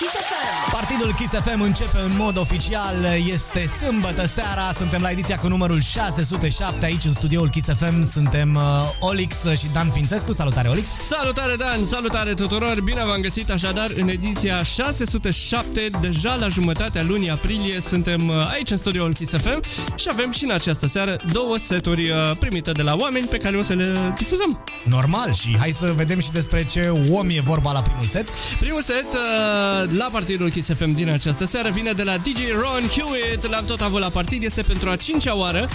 [0.00, 0.72] Kiss FM.
[0.72, 2.94] Partidul Kiss FM începe în mod oficial.
[3.26, 4.72] Este sâmbătă seara.
[4.72, 8.10] Suntem la ediția cu numărul 607 aici în studioul Kiss FM.
[8.10, 8.62] Suntem uh,
[8.98, 10.32] Olix și Dan Fințescu.
[10.32, 10.88] Salutare, Olix!
[11.00, 12.80] Salutare Dan, salutare tuturor!
[12.80, 18.70] Bine v-am găsit așadar în ediția 607, deja la jumătatea lunii aprilie suntem uh, aici
[18.70, 19.60] în studioul Kiss FM
[19.94, 23.56] și avem și în această seară două seturi uh, primite de la oameni pe care
[23.56, 24.64] o să le difuzăm.
[24.84, 28.30] Normal și hai să vedem și despre ce om e vorba la primul set.
[28.60, 32.88] Primul set uh, la partidul Kiss FM din această seară vine de la DJ Ron
[32.88, 35.68] Hewitt, l-am tot avut la partid, este pentru a cincea oară.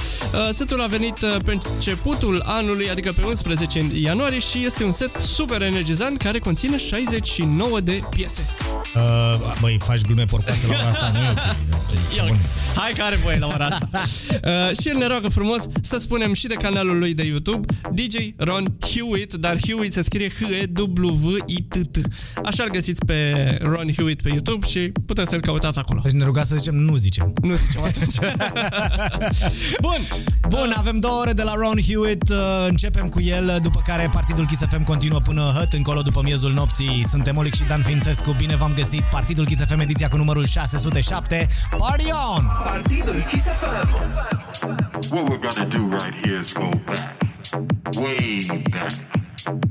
[0.50, 5.62] Setul a venit pe începutul anului, adică pe 11 ianuarie și este un set super
[5.62, 8.46] energizant care conține 69 de piese.
[8.96, 9.02] Uh,
[9.62, 12.16] băi, faci glume porcoase la ora asta, nu e ok.
[12.16, 12.36] Ia,
[12.76, 13.90] hai că are voie la ora asta.
[14.36, 18.16] Uh, și el ne roagă frumos să spunem și de canalul lui de YouTube DJ
[18.38, 21.98] Ron Hewitt, dar Hewitt se scrie H-E-W-I-T-T.
[22.43, 26.00] Așa-l găsiți pe Ron Hewitt pe YouTube și puteți să-l căutați acolo.
[26.04, 27.34] Deci ne rugați să zicem, nu zicem.
[27.42, 28.16] Nu zicem atunci.
[29.86, 29.98] Bun.
[30.50, 32.30] Bun, avem două ore de la Ron Hewitt.
[32.30, 36.54] Uh, Începem cu el, după care Partidul Kiss FM continuă până hăt, încolo după miezul
[36.54, 37.06] nopții.
[37.10, 38.32] Suntem Olic și Dan Fințescu.
[38.38, 39.02] Bine v-am găsit.
[39.12, 41.48] Partidul Kiss FM, ediția cu numărul 607.
[41.78, 42.46] Party on!
[42.64, 43.88] Partidul Kiss FM.
[45.12, 47.16] What we're gonna do right here is go back,
[47.96, 48.94] way back,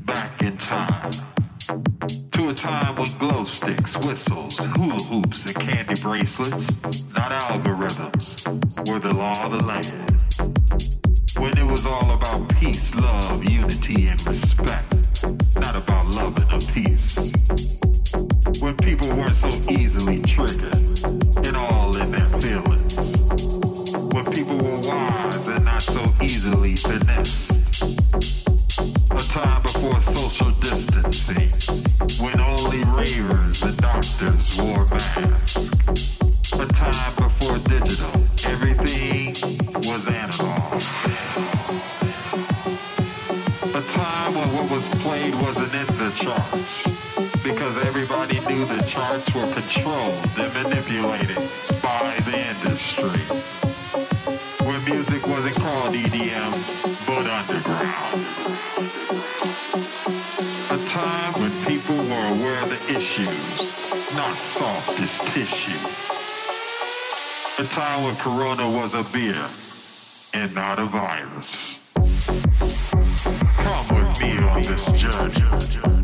[0.04, 2.23] back in time.
[2.64, 6.66] Time with glow sticks, whistles, hula hoops, and candy bracelets,
[7.12, 8.48] not algorithms,
[8.88, 10.24] were the law of the land.
[11.38, 14.94] When it was all about peace, love, unity, and respect,
[15.56, 17.18] not about loving a peace.
[18.62, 21.04] When people weren't so easily triggered
[21.44, 23.28] and all in their feelings.
[24.14, 27.82] When people were wise and not so easily finessed.
[29.10, 30.50] A time before social
[34.24, 34.30] A
[36.72, 38.08] time before digital,
[38.48, 39.34] everything
[39.84, 40.80] was analog.
[43.74, 47.42] A time when what was played wasn't in the charts.
[47.44, 51.36] Because everybody knew the charts were controlled and manipulated
[51.82, 53.20] by the industry.
[54.66, 56.52] When music wasn't called EDM,
[57.06, 58.14] but underground.
[60.70, 63.73] A time when people were aware of the issues,
[64.16, 65.72] not soft as tissue.
[67.62, 69.34] A time when Corona was a beer
[70.34, 71.80] and not a virus.
[73.56, 76.03] Come with me on this journey.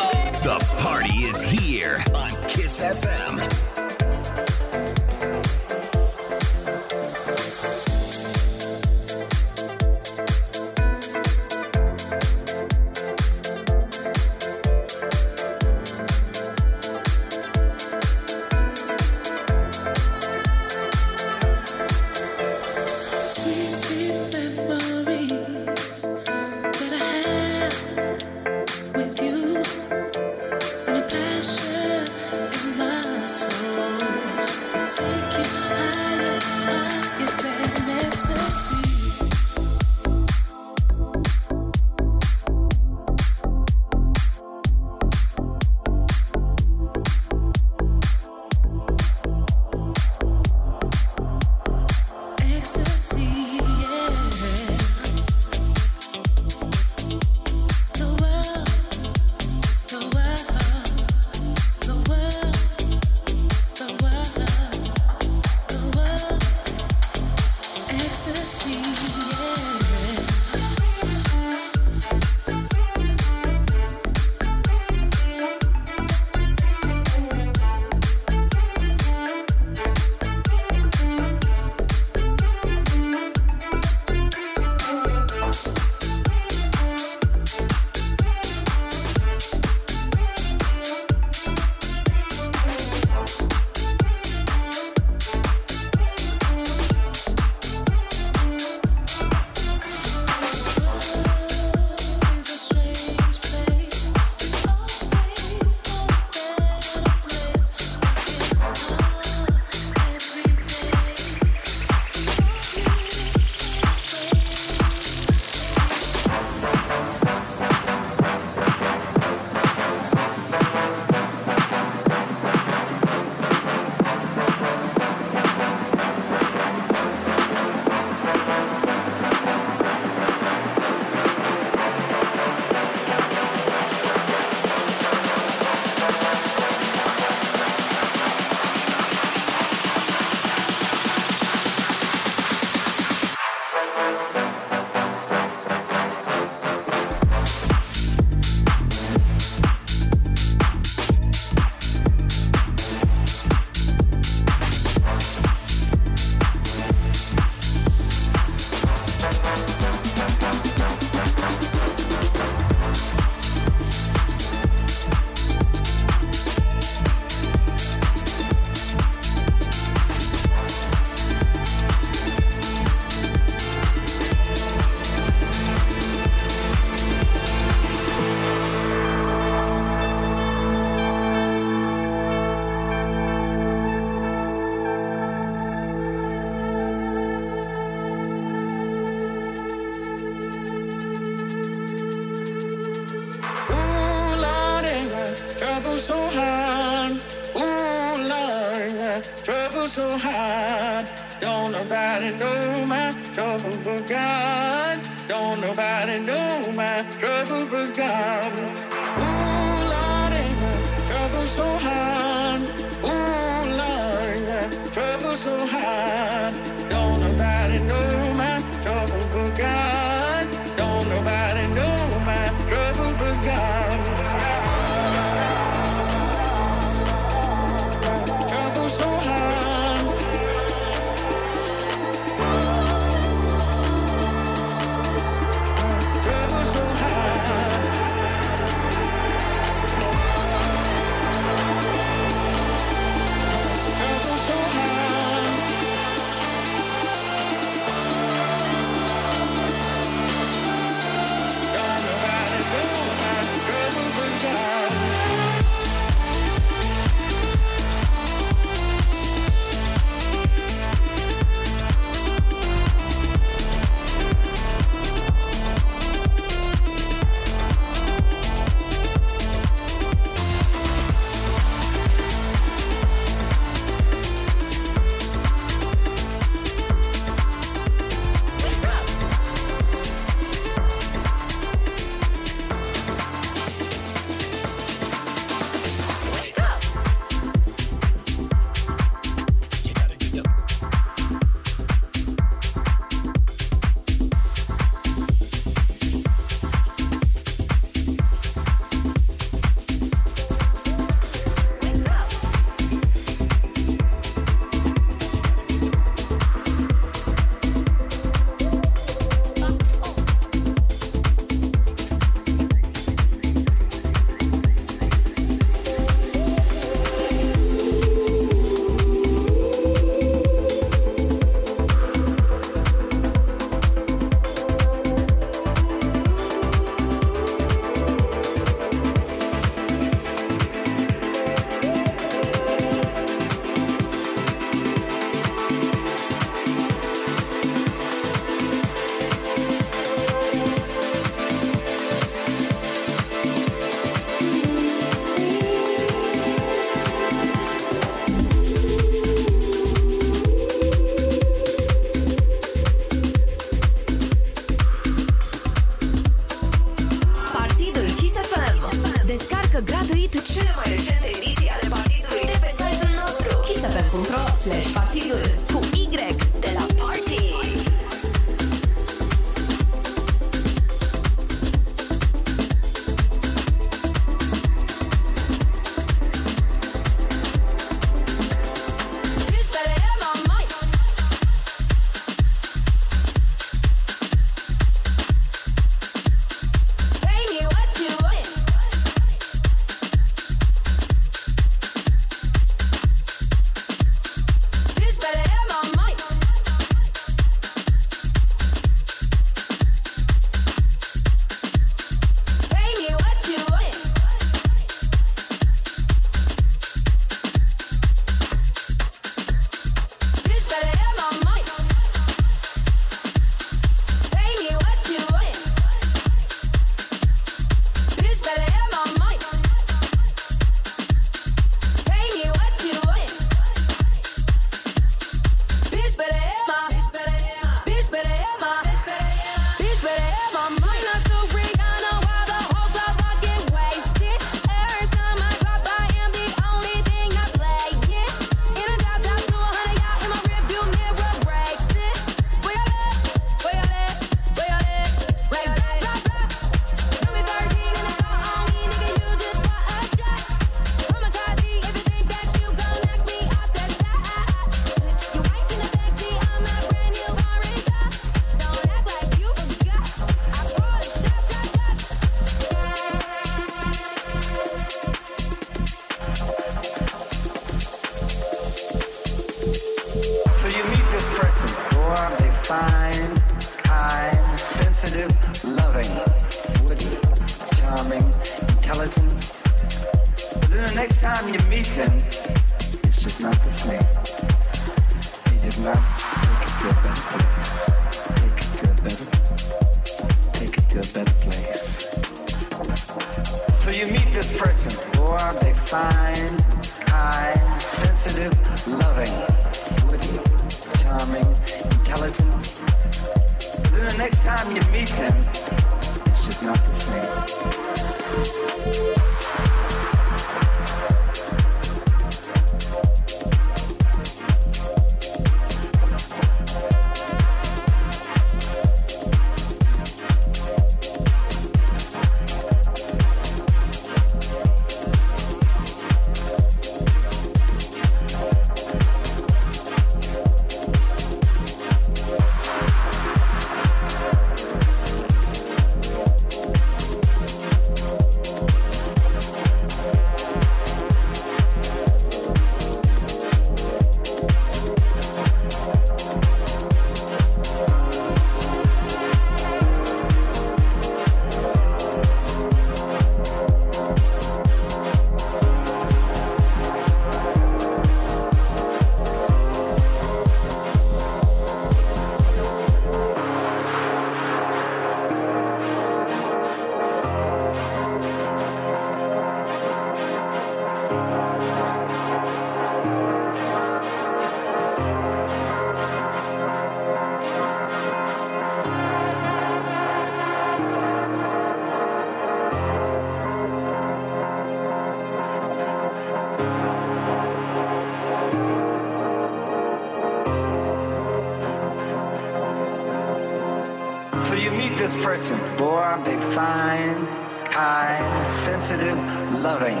[596.54, 597.26] Fine,
[597.70, 599.18] kind, sensitive,
[599.60, 600.00] loving,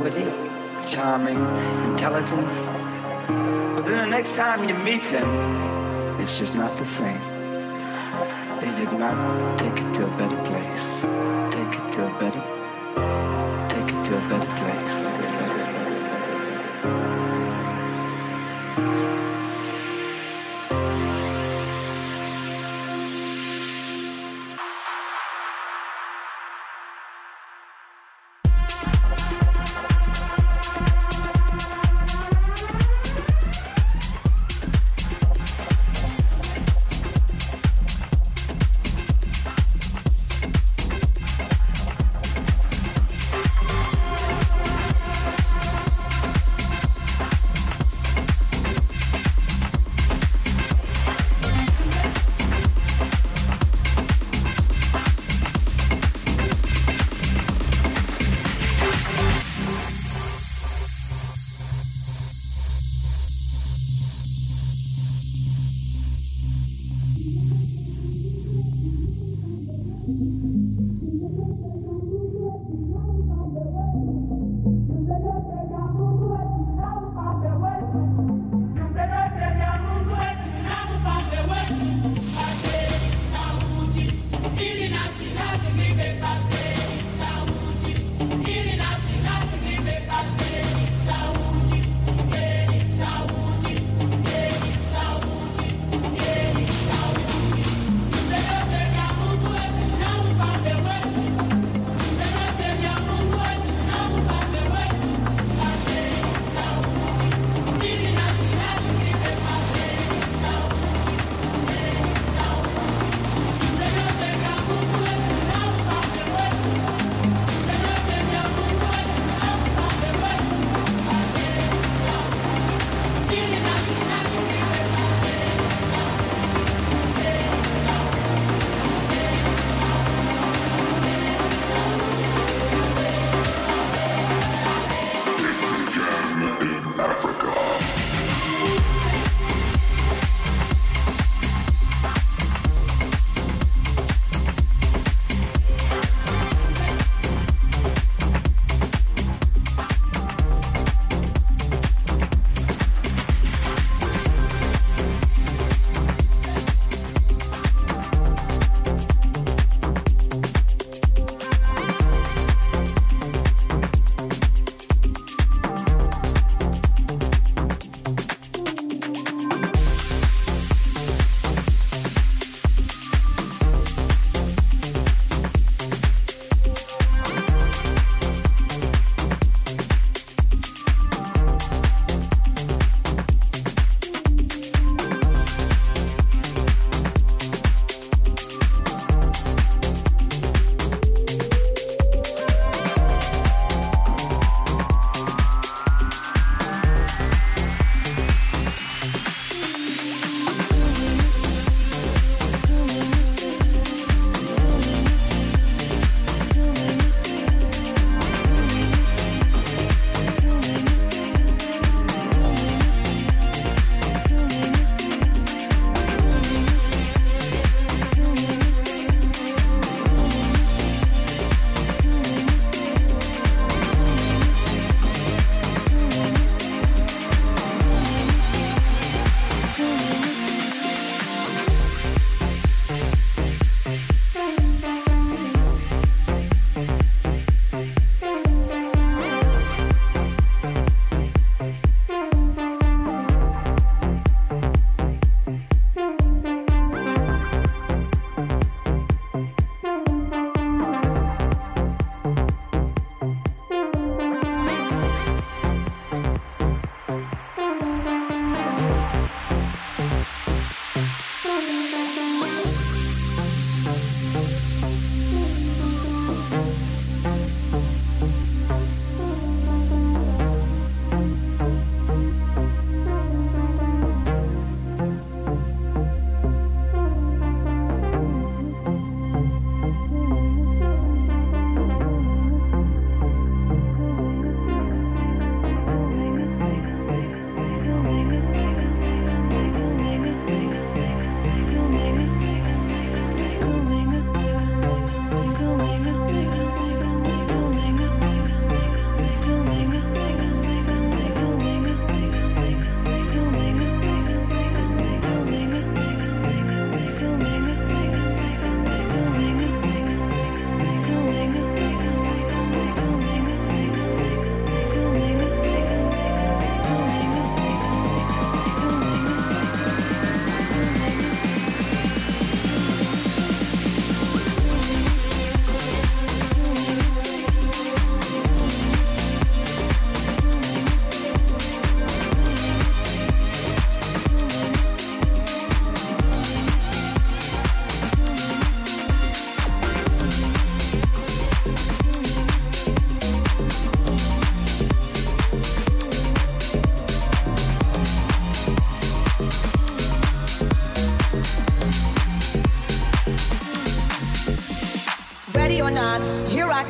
[0.00, 0.30] witty,
[0.86, 1.38] charming,
[1.90, 2.52] intelligent.
[3.74, 7.20] But then the next time you meet them, it's just not the same.
[8.60, 11.02] They did not take it to a better place.
[11.54, 12.44] Take it to a better,
[13.68, 14.93] take it to a better place.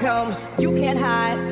[0.04, 1.43] Come, you can't hide.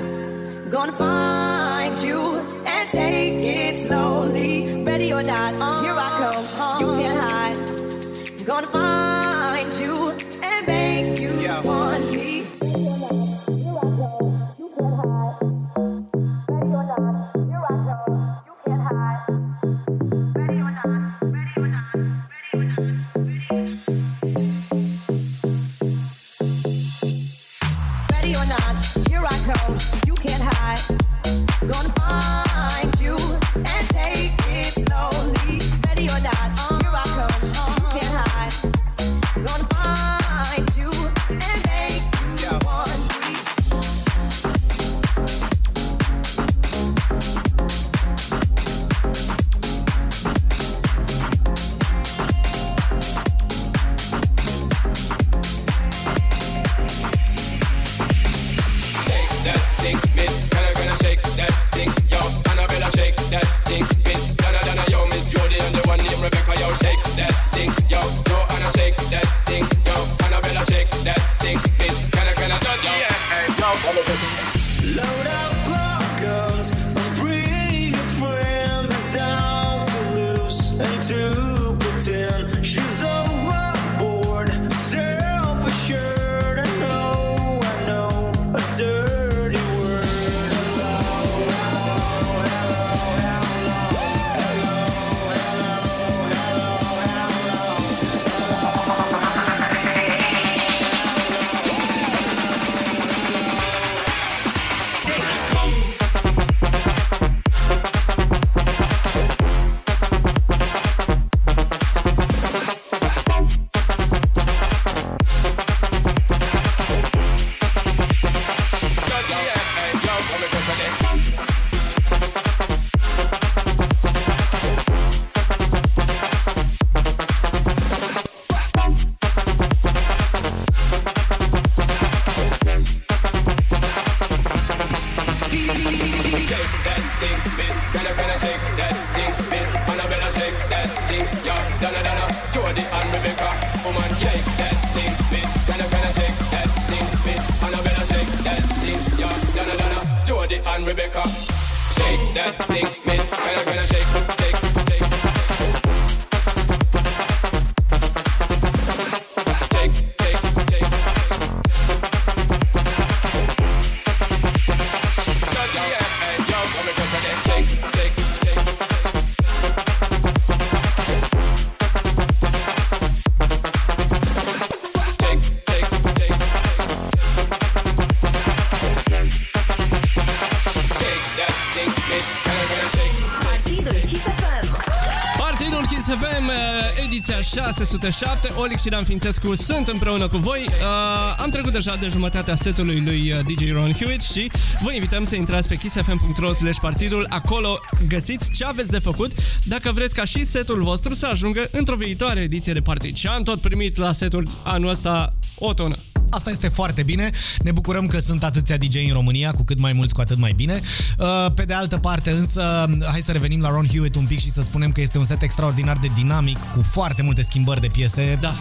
[187.54, 188.52] 607.
[188.54, 190.64] Olix și Dan Fințescu sunt împreună cu voi.
[190.68, 194.50] Uh, am trecut deja de jumătatea setului lui uh, DJ Ron Hewitt și
[194.80, 197.26] vă invităm să intrați pe kissfm.ro slash partidul.
[197.28, 199.32] Acolo găsiți ce aveți de făcut
[199.64, 203.16] dacă vreți ca și setul vostru să ajungă într-o viitoare ediție de partid.
[203.16, 205.28] Și am tot primit la setul anul ăsta
[205.58, 205.96] o tonă.
[206.34, 207.30] Asta este foarte bine.
[207.62, 210.52] Ne bucurăm că sunt atâția DJ în România, cu cât mai mulți, cu atât mai
[210.52, 210.80] bine.
[211.18, 214.50] Uh, Pe de altă parte, însă, hai să revenim la Ron Hewitt un pic și
[214.50, 218.38] să spunem că este un set extraordinar de dinamic, cu foarte multe schimbări de piese.
[218.40, 218.54] Da.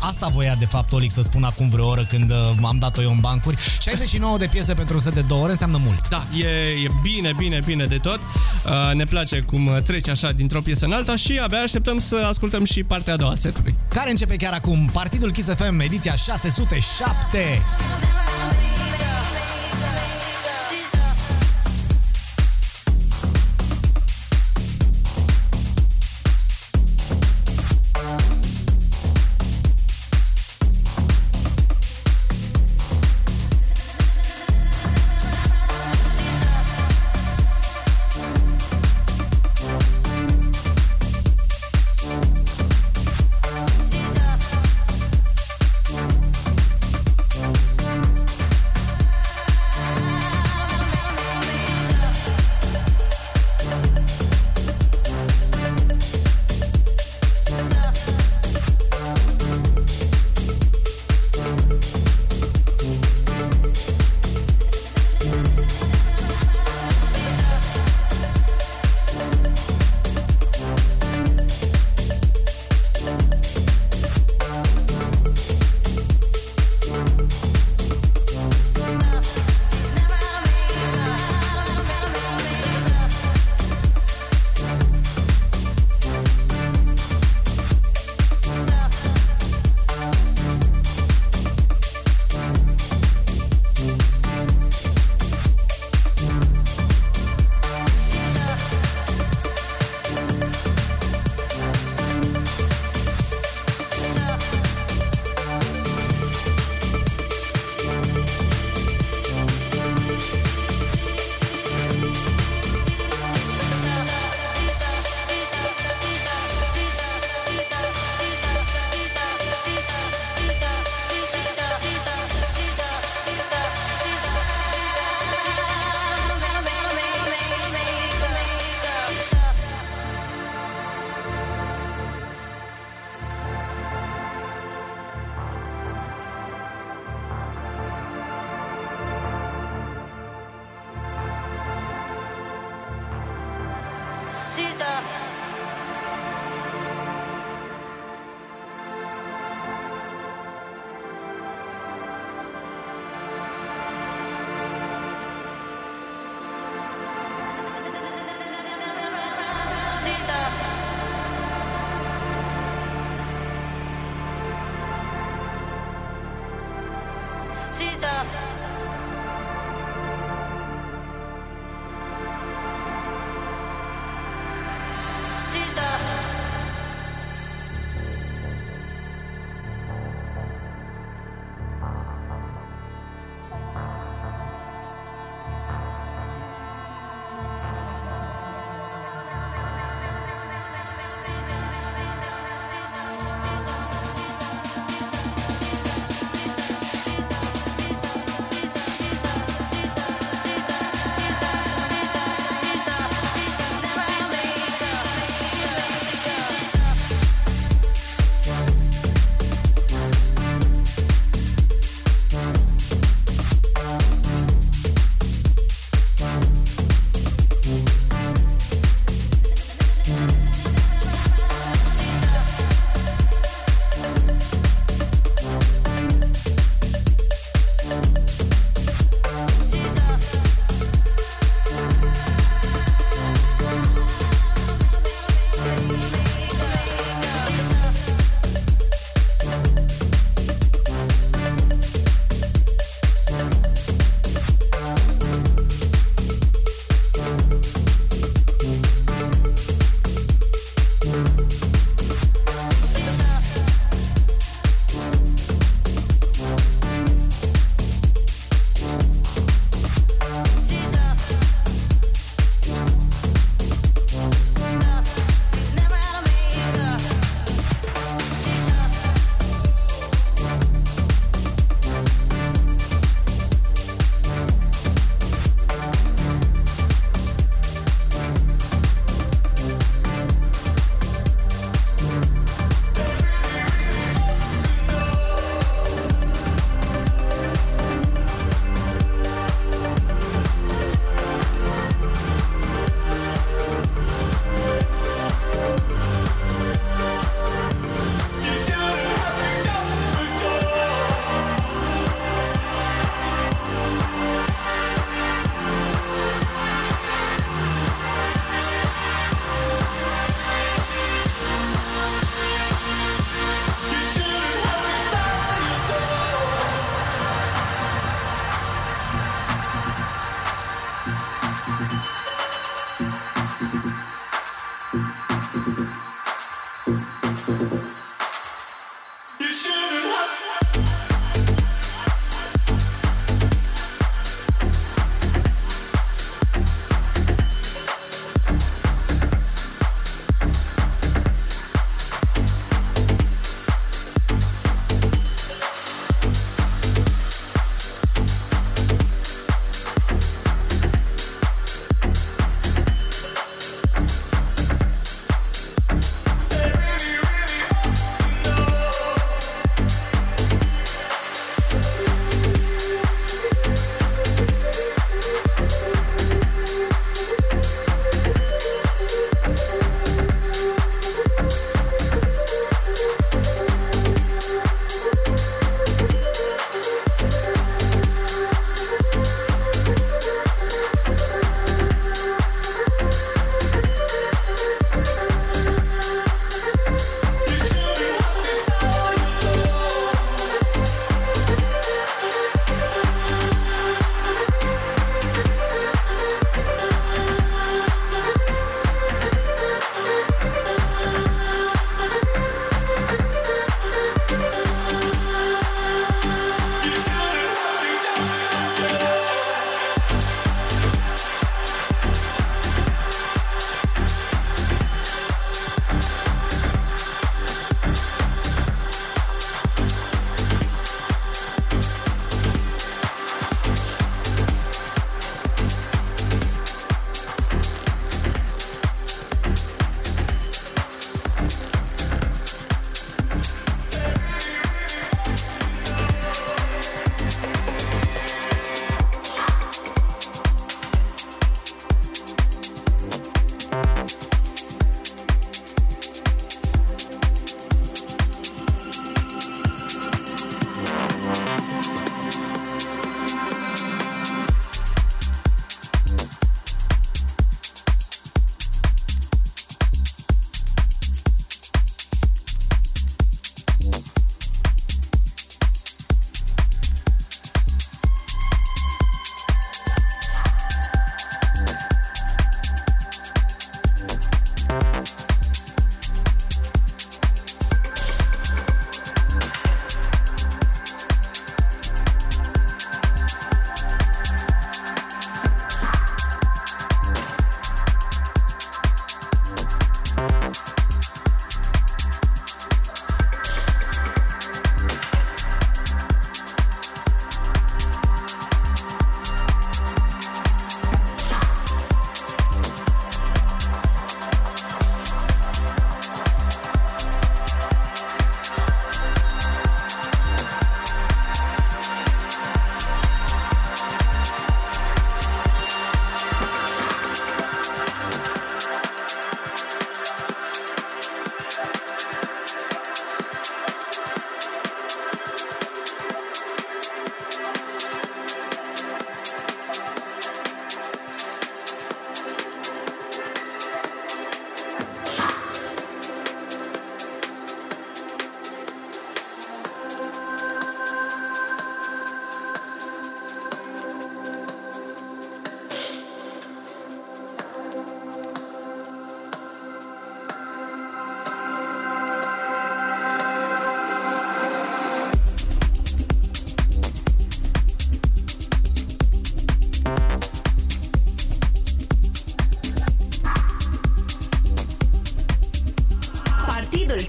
[0.00, 3.10] Asta voia, de fapt, Olic să spun acum vreo oră când uh, am dat-o eu
[3.10, 3.56] în bancuri.
[3.80, 6.08] 69 de piese pentru un set de două ore înseamnă mult.
[6.08, 6.46] Da, e,
[6.84, 8.18] e bine, bine, bine de tot.
[8.64, 12.26] Uh, ne place cum uh, trece așa dintr-o piesă în alta și abia așteptăm să
[12.28, 13.69] ascultăm și partea a doua a setului.
[13.94, 14.90] Care începe chiar acum.
[14.92, 17.62] Partidul Kiss FM, ediția 607.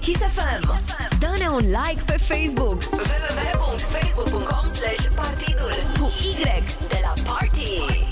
[0.02, 0.62] Kiss FM.
[1.18, 2.82] Dă-ne un like pe Facebook.
[2.82, 8.11] www.facebook.com slash partidul cu Y de la Party.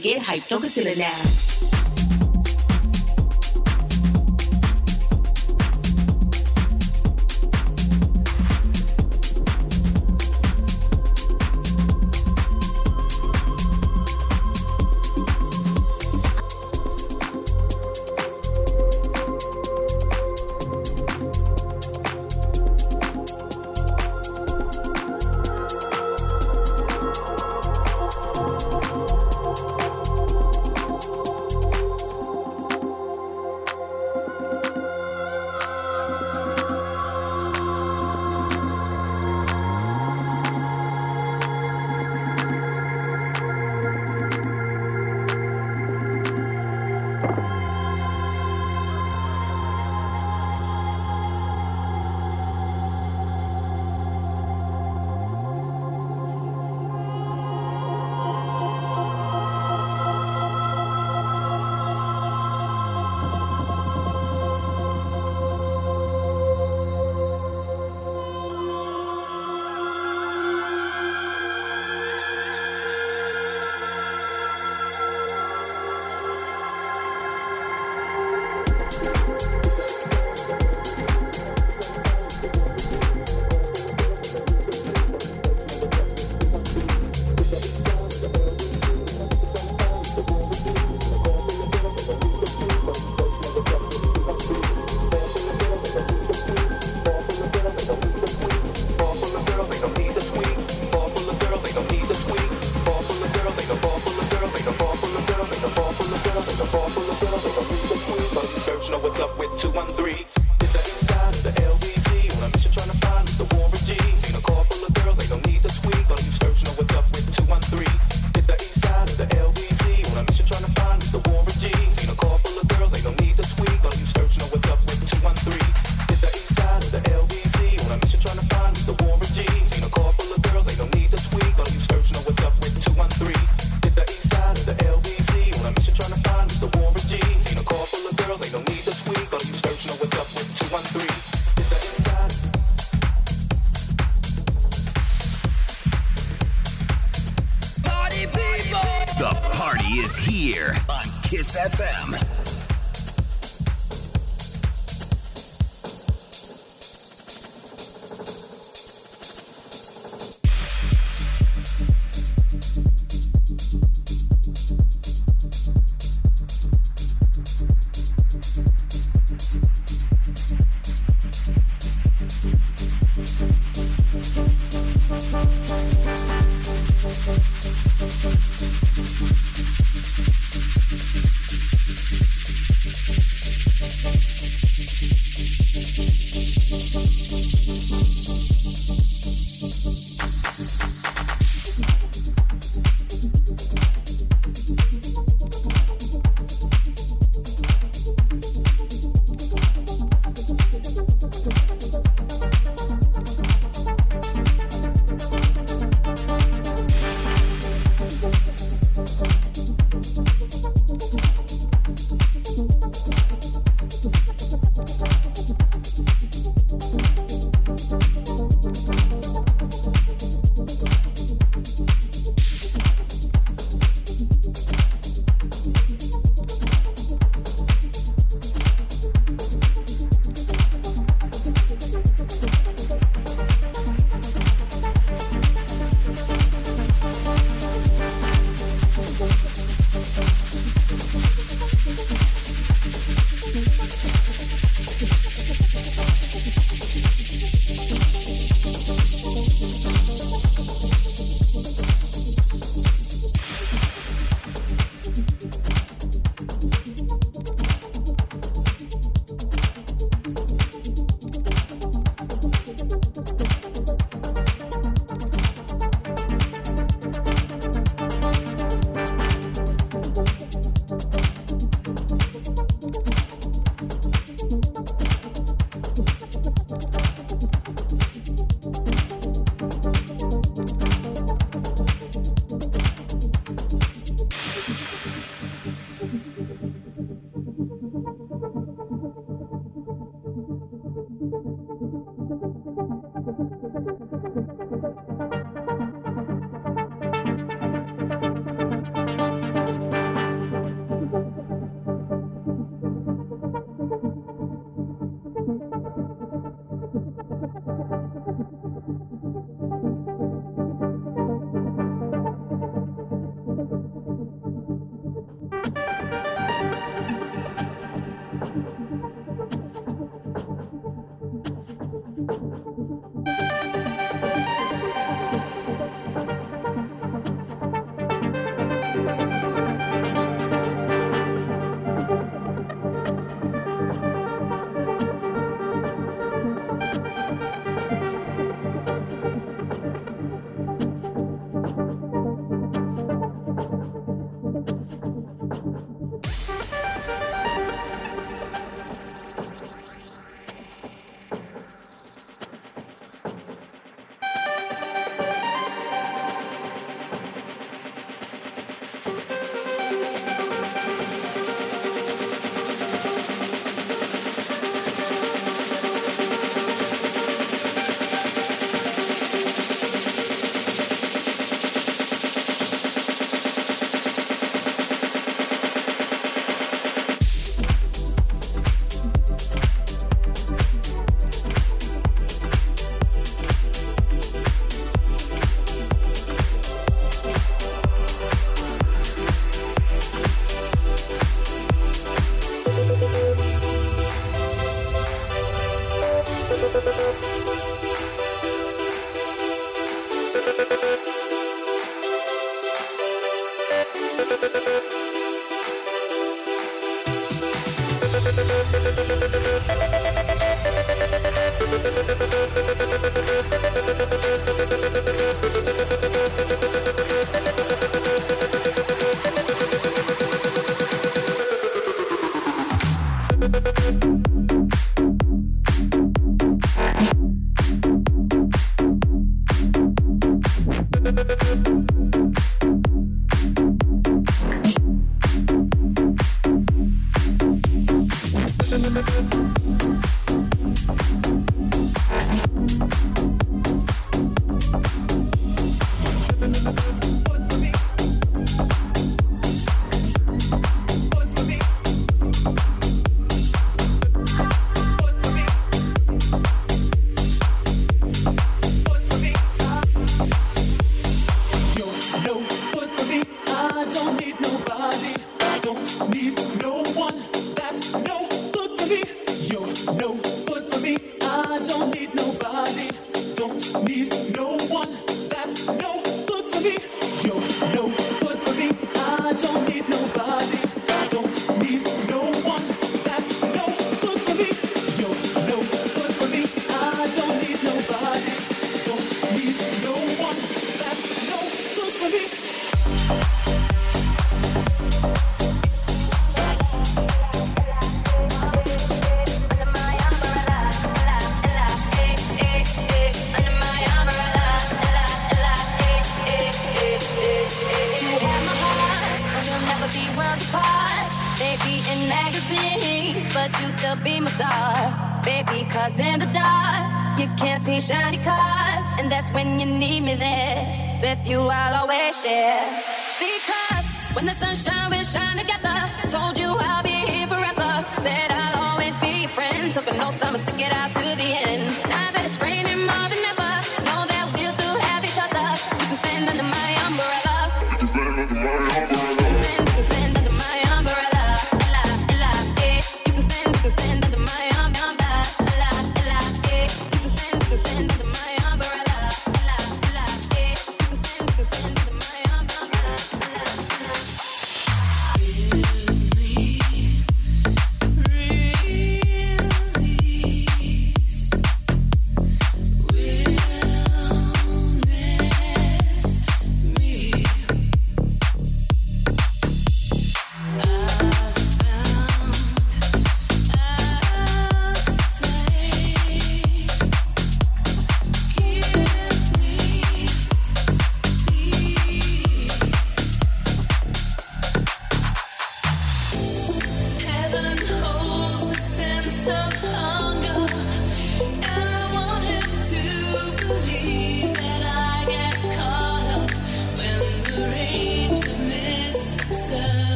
[0.00, 0.49] get hyped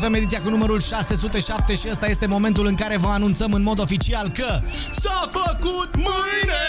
[0.00, 3.80] FM, ediția cu numărul 607 și ăsta este momentul în care vă anunțăm în mod
[3.80, 4.60] oficial că
[4.90, 6.62] s-a făcut mâine!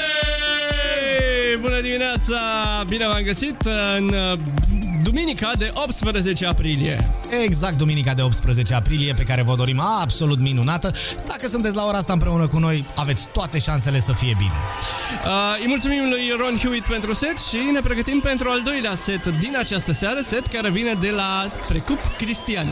[1.60, 2.38] Bună dimineața!
[2.88, 3.62] Bine v-am găsit
[3.98, 4.38] în uh,
[5.04, 7.10] duminica de 18 aprilie.
[7.44, 10.92] Exact, duminica de 18 aprilie, pe care vă dorim absolut minunată.
[11.28, 14.54] Dacă sunteți la ora asta împreună cu noi, aveți toate șansele să fie bine.
[15.26, 19.38] Uh, îi mulțumim lui Ron Hewitt pentru set și ne pregătim pentru al doilea set
[19.38, 22.70] din această seară, set care vine de la Precup Cristian.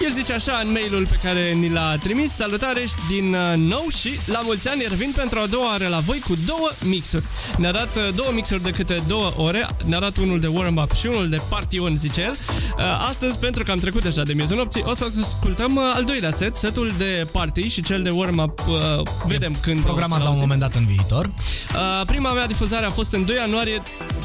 [0.00, 4.10] El zice așa în mailul pe care ni l-a trimis, salutare din uh, nou și
[4.24, 7.24] la mulți ani revin pentru a doua oară la voi cu două mixuri.
[7.56, 11.28] Ne arată două mixuri de câte două ore, ne arată unul de warm-up și unul
[11.28, 12.36] de party-on, zice el.
[12.78, 16.04] Uh, astăzi, pentru că am trecut deja de miezul nopții, o să ascultăm uh, al
[16.04, 18.74] doilea set, setul de party și cel de warm-up, uh,
[19.24, 20.40] vedem când o Programat să-l la un auzim.
[20.40, 21.24] moment dat în viitor.
[21.26, 23.82] Uh, prima mea difuzare a fost în 2 ianuarie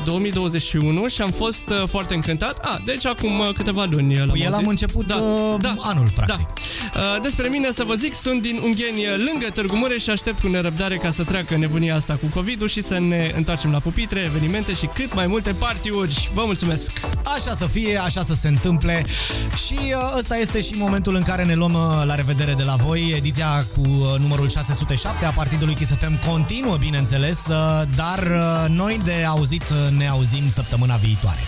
[0.08, 2.58] 2021 și am fost uh, foarte încântat.
[2.66, 4.70] Ah, deci acum uh, câteva luni l-am Cu el am auzit.
[4.70, 6.48] început da, uh, da, anul, practic.
[6.94, 7.00] Da.
[7.00, 10.40] Uh, despre mine să vă zic, sunt din Ungheni uh, lângă Târgu Mureș și aștept
[10.40, 14.20] cu nerăbdare ca să treacă nebunia asta cu COVID-ul și să ne întoarcem la pupitre,
[14.26, 16.30] evenimente și cât mai multe party-uri.
[16.34, 17.07] Vă mulțumesc!
[17.36, 19.06] Așa să fie, așa să se întâmple
[19.66, 22.76] și uh, ăsta este și momentul în care ne luăm uh, la revedere de la
[22.76, 23.14] voi.
[23.16, 29.02] Ediția cu uh, numărul 607 a Partidului Kiss FM continuă, bineînțeles, uh, dar uh, noi
[29.04, 31.40] de auzit uh, ne auzim săptămâna viitoare.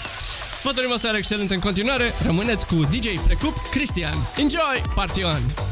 [0.64, 2.14] Vă dorim o seară excelentă în continuare.
[2.24, 4.16] Rămâneți cu DJ Precup Cristian.
[4.38, 4.82] Enjoy!
[4.96, 5.69] Party on!